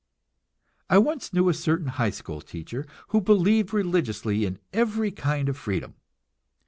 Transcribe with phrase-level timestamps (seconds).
[0.89, 5.57] I once knew a certain high school teacher, who believed religiously in every kind of
[5.57, 5.93] freedom.